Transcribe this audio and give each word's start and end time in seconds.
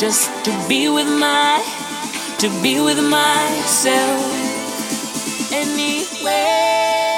just 0.00 0.30
to 0.46 0.50
be 0.66 0.88
with 0.88 1.06
my, 1.06 1.62
to 2.38 2.48
be 2.62 2.80
with 2.80 2.98
myself. 3.06 4.24
Anyway. 5.52 7.09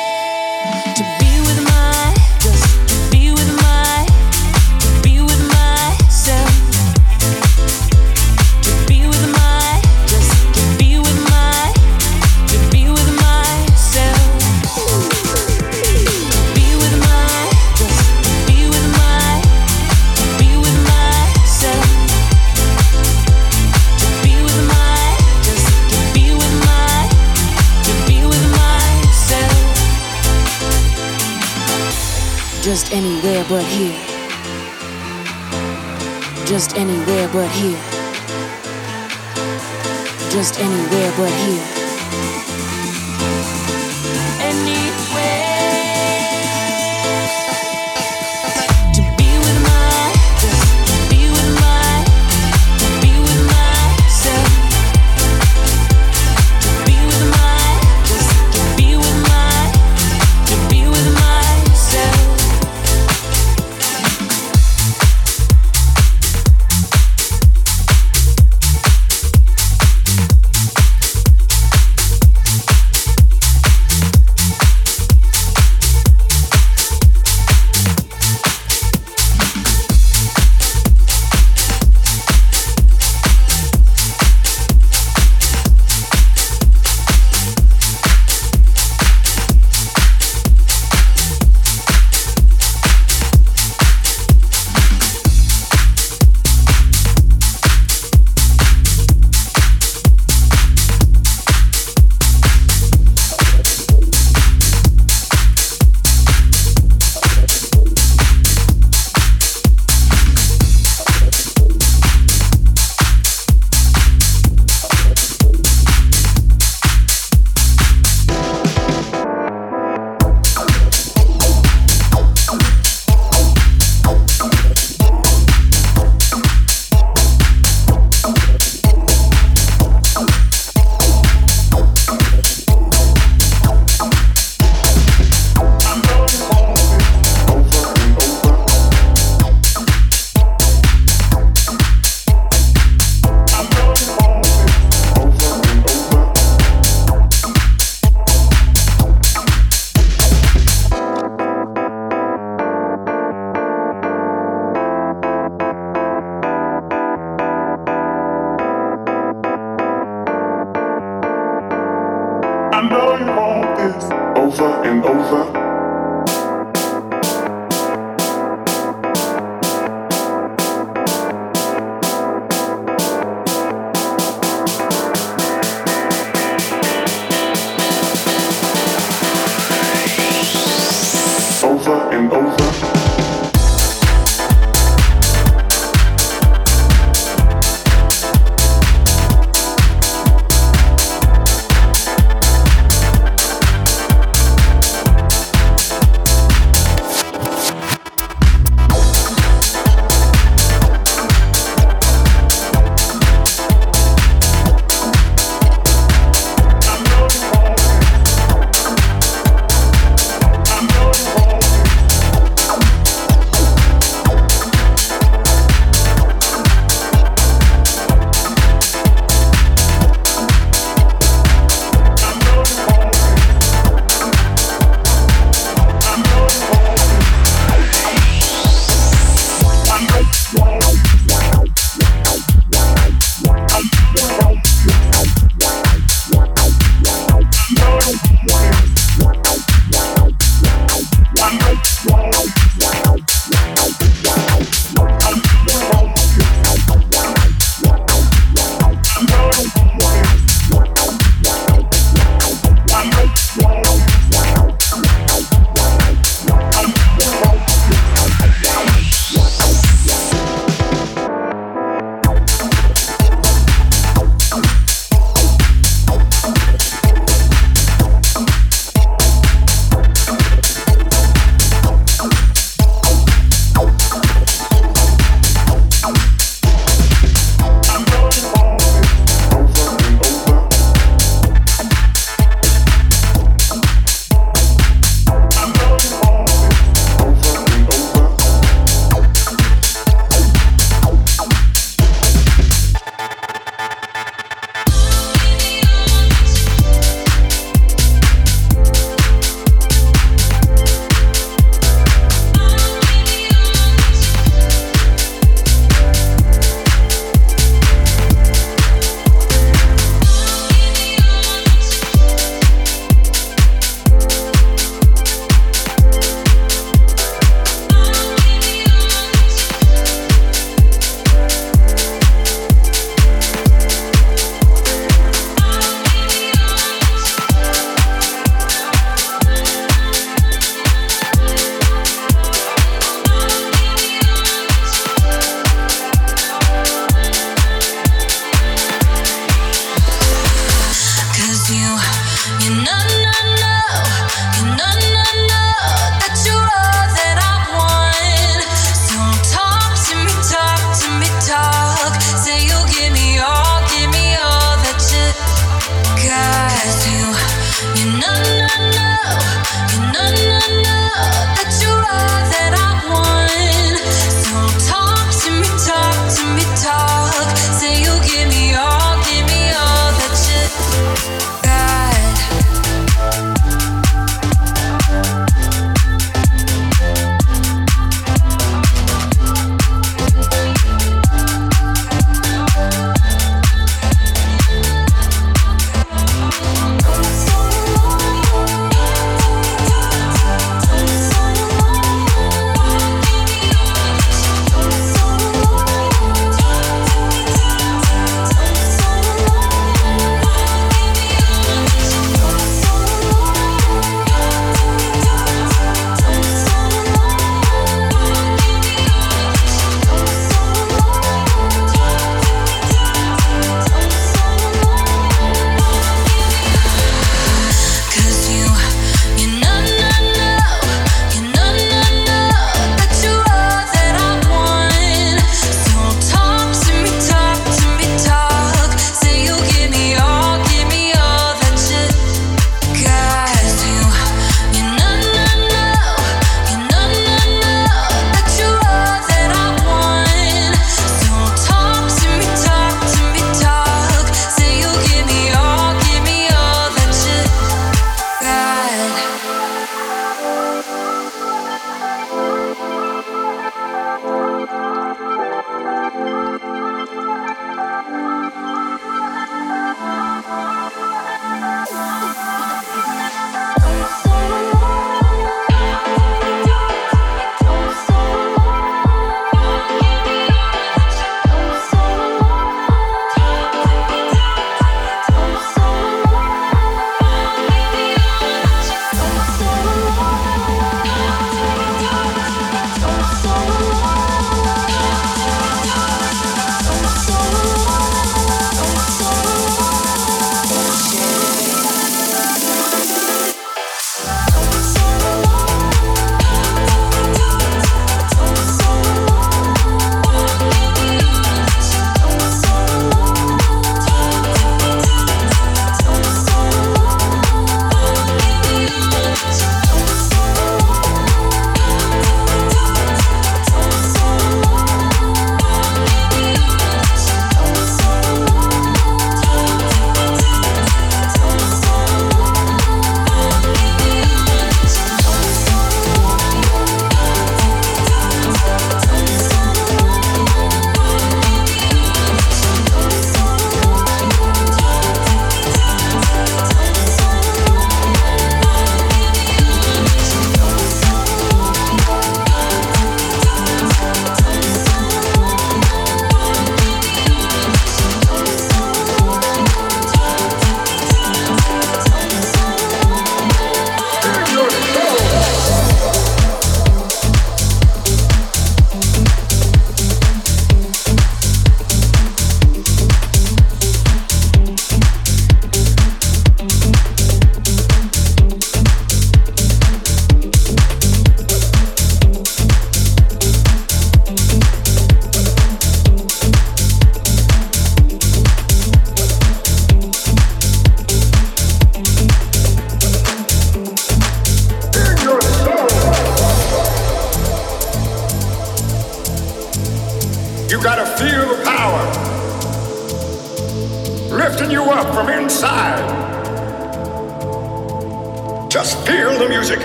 Just 32.73 32.91
anywhere 32.95 33.45
but 33.51 33.63
here. 33.65 34.01
Just 36.47 36.75
anywhere 36.79 37.29
but 37.29 37.51
here. 37.51 37.79
Just 40.31 40.59
anywhere 40.59 41.13
but 41.19 41.31
here. 41.45 41.82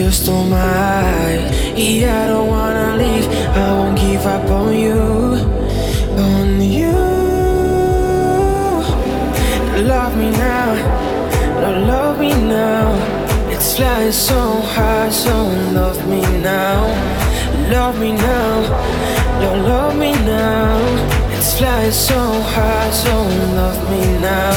just 0.07 0.29
on 0.29 0.49
my 0.49 0.57
eye. 0.57 1.75
Yeah, 1.75 2.23
I 2.23 2.27
don't 2.29 2.47
wanna 2.47 2.97
leave. 3.03 3.27
I 3.63 3.73
won't 3.77 3.99
give 3.99 4.25
up 4.25 4.49
on 4.59 4.73
you, 4.85 5.01
on 6.27 6.61
you. 6.79 6.99
Love 9.93 10.13
me 10.17 10.31
now, 10.31 10.71
no 11.61 11.71
love 11.93 12.21
me 12.21 12.31
now. 12.59 12.85
It's 13.53 13.81
like 13.81 14.13
so 14.13 14.41
high, 14.75 15.11
so 15.11 15.35
love 15.79 16.01
me 16.13 16.21
now, 16.55 16.79
love 17.75 17.99
me 17.99 18.13
now, 18.13 18.53
no 19.43 19.51
love 19.71 19.95
me 20.03 20.13
now. 20.37 21.17
It's 21.35 21.59
flying 21.59 21.91
so 21.91 22.21
high, 22.55 22.91
so 23.03 23.15
love 23.59 23.81
me 23.91 24.03
now. 24.21 24.57